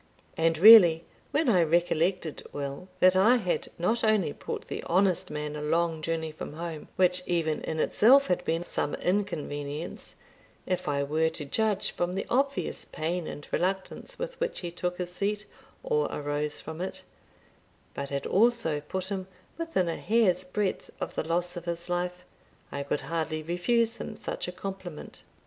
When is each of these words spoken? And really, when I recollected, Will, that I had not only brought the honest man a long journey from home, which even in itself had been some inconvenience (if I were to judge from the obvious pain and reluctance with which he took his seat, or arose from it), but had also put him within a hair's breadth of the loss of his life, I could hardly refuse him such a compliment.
And 0.35 0.57
really, 0.57 1.05
when 1.29 1.47
I 1.47 1.61
recollected, 1.61 2.41
Will, 2.51 2.87
that 3.01 3.15
I 3.15 3.35
had 3.37 3.69
not 3.77 4.03
only 4.03 4.31
brought 4.31 4.67
the 4.67 4.81
honest 4.85 5.29
man 5.29 5.55
a 5.55 5.61
long 5.61 6.01
journey 6.01 6.31
from 6.31 6.53
home, 6.53 6.87
which 6.95 7.21
even 7.27 7.61
in 7.65 7.79
itself 7.79 8.25
had 8.25 8.43
been 8.43 8.63
some 8.63 8.95
inconvenience 8.95 10.15
(if 10.65 10.87
I 10.87 11.03
were 11.03 11.29
to 11.29 11.45
judge 11.45 11.91
from 11.91 12.15
the 12.15 12.25
obvious 12.31 12.83
pain 12.83 13.27
and 13.27 13.47
reluctance 13.51 14.17
with 14.17 14.39
which 14.39 14.61
he 14.61 14.71
took 14.71 14.97
his 14.97 15.11
seat, 15.13 15.45
or 15.83 16.07
arose 16.11 16.59
from 16.59 16.81
it), 16.81 17.03
but 17.93 18.09
had 18.09 18.25
also 18.25 18.81
put 18.81 19.09
him 19.09 19.27
within 19.59 19.87
a 19.87 19.97
hair's 19.97 20.43
breadth 20.43 20.89
of 20.99 21.13
the 21.13 21.27
loss 21.27 21.55
of 21.55 21.65
his 21.65 21.89
life, 21.89 22.25
I 22.71 22.81
could 22.81 23.01
hardly 23.01 23.43
refuse 23.43 23.97
him 23.97 24.15
such 24.15 24.47
a 24.47 24.51
compliment. 24.51 25.21